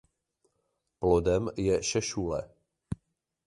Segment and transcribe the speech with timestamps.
[1.03, 2.43] Plodem je šešule.